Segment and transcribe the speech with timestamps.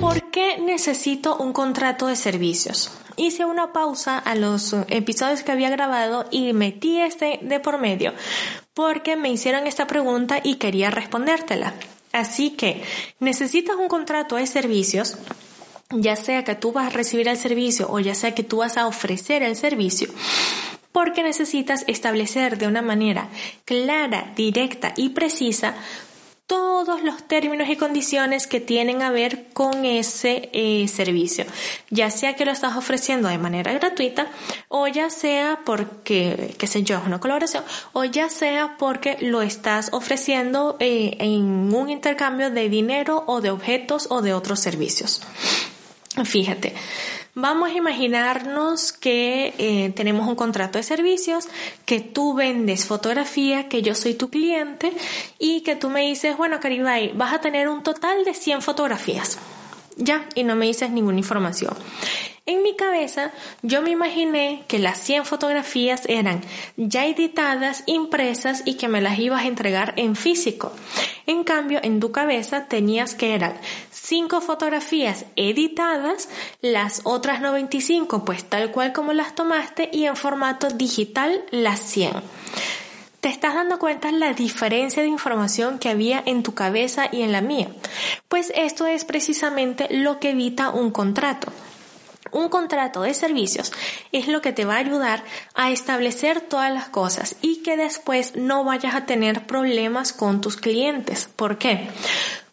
[0.00, 2.92] ¿Por qué necesito un contrato de servicios?
[3.16, 8.12] Hice una pausa a los episodios que había grabado y metí este de por medio
[8.74, 11.74] porque me hicieron esta pregunta y quería respondértela.
[12.12, 12.82] Así que,
[13.18, 15.18] ¿necesitas un contrato de servicios?
[15.90, 18.76] Ya sea que tú vas a recibir el servicio o ya sea que tú vas
[18.76, 20.08] a ofrecer el servicio
[20.92, 23.28] porque necesitas establecer de una manera
[23.64, 25.74] clara, directa y precisa
[26.48, 31.44] todos los términos y condiciones que tienen a ver con ese eh, servicio,
[31.90, 34.28] ya sea que lo estás ofreciendo de manera gratuita
[34.68, 39.42] o ya sea porque, qué sé yo, es una colaboración o ya sea porque lo
[39.42, 45.20] estás ofreciendo eh, en un intercambio de dinero o de objetos o de otros servicios.
[46.24, 46.74] Fíjate,
[47.34, 51.48] Vamos a imaginarnos que eh, tenemos un contrato de servicios,
[51.84, 54.92] que tú vendes fotografía, que yo soy tu cliente
[55.38, 59.38] y que tú me dices, bueno, Caribay, vas a tener un total de 100 fotografías.
[59.96, 61.74] Ya, y no me dices ninguna información.
[62.48, 66.40] En mi cabeza yo me imaginé que las 100 fotografías eran
[66.78, 70.72] ya editadas, impresas y que me las ibas a entregar en físico.
[71.26, 73.52] En cambio, en tu cabeza tenías que eran
[74.08, 76.30] 5 fotografías editadas,
[76.62, 82.12] las otras 95 pues tal cual como las tomaste y en formato digital las 100.
[83.20, 87.32] ¿Te estás dando cuenta la diferencia de información que había en tu cabeza y en
[87.32, 87.68] la mía?
[88.28, 91.52] Pues esto es precisamente lo que evita un contrato.
[92.30, 93.72] Un contrato de servicios
[94.12, 95.22] es lo que te va a ayudar
[95.54, 100.56] a establecer todas las cosas y que después no vayas a tener problemas con tus
[100.56, 101.28] clientes.
[101.36, 101.88] ¿Por qué?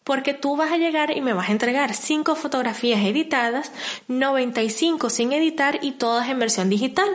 [0.05, 3.71] Porque tú vas a llegar y me vas a entregar 5 fotografías editadas,
[4.07, 7.09] 95 sin editar y todas en versión digital.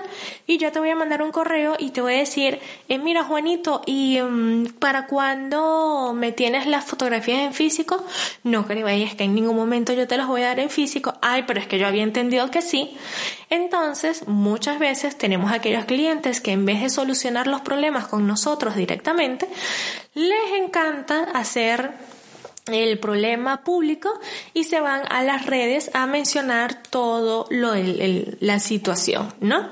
[0.49, 2.59] Y yo te voy a mandar un correo y te voy a decir,
[2.89, 8.05] eh, mira Juanito, ¿y mm, para cuándo me tienes las fotografías en físico?
[8.43, 11.15] No, creo es que en ningún momento yo te las voy a dar en físico.
[11.23, 12.97] Ay, pero es que yo había entendido que sí.
[13.51, 18.75] Entonces, muchas veces tenemos aquellos clientes que en vez de solucionar los problemas con nosotros
[18.75, 19.49] directamente,
[20.15, 21.93] les encanta hacer
[22.75, 24.11] el problema público
[24.55, 27.73] y se van a las redes a mencionar todo lo
[28.41, 29.71] la situación, ¿no?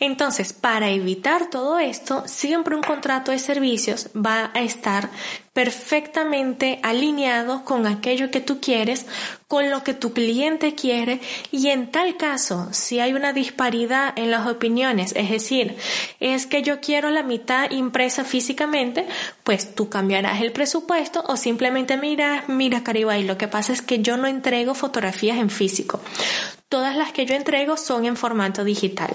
[0.00, 5.10] Entonces, para evitar todo esto, siempre un contrato de servicios va a estar
[5.60, 9.04] perfectamente alineado con aquello que tú quieres,
[9.46, 11.20] con lo que tu cliente quiere
[11.52, 15.76] y en tal caso, si hay una disparidad en las opiniones, es decir,
[16.18, 19.06] es que yo quiero la mitad impresa físicamente,
[19.44, 23.98] pues tú cambiarás el presupuesto o simplemente miras, mira Caribay, lo que pasa es que
[23.98, 26.00] yo no entrego fotografías en físico.
[26.70, 29.14] Todas las que yo entrego son en formato digital.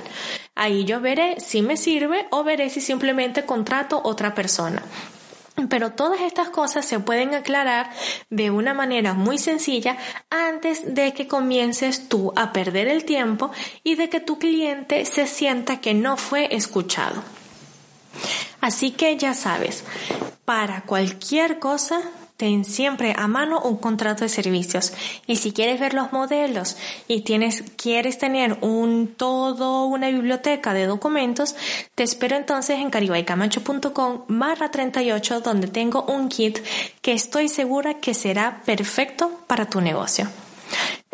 [0.54, 4.84] Ahí yo veré si me sirve o veré si simplemente contrato otra persona.
[5.70, 7.90] Pero todas estas cosas se pueden aclarar
[8.30, 9.98] de una manera muy sencilla
[10.30, 13.52] antes de que comiences tú a perder el tiempo
[13.84, 17.24] y de que tu cliente se sienta que no fue escuchado.
[18.60, 19.84] Así que ya sabes,
[20.44, 22.02] para cualquier cosa
[22.38, 24.94] ten siempre a mano un contrato de servicios.
[25.28, 30.86] Y si quieres ver los modelos y tienes, quieres tener un todo, una biblioteca de
[30.86, 31.56] documentos,
[31.96, 36.60] te espero entonces en caribaycamacho.com barra 38 donde tengo un kit
[37.02, 40.28] que estoy segura que será perfecto para tu negocio.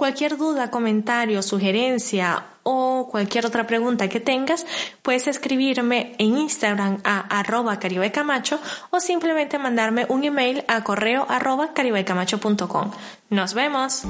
[0.01, 4.65] Cualquier duda, comentario, sugerencia o cualquier otra pregunta que tengas,
[5.03, 8.59] puedes escribirme en Instagram a arroba caribecamacho
[8.89, 12.89] o simplemente mandarme un email a correo arroba caribecamacho.com.
[13.29, 14.01] Nos vemos.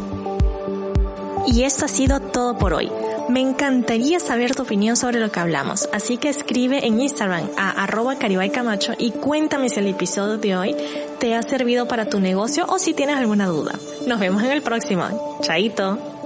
[1.48, 2.92] Y esto ha sido todo por hoy.
[3.30, 7.84] Me encantaría saber tu opinión sobre lo que hablamos, así que escribe en Instagram a
[7.84, 10.76] arroba camacho y cuéntame si el episodio de hoy
[11.20, 13.80] te ha servido para tu negocio o si tienes alguna duda.
[14.06, 15.40] Nos vemos en el próximo.
[15.42, 16.21] Chaito.